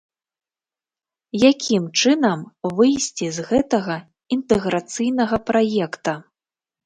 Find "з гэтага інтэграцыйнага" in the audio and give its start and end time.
3.37-5.37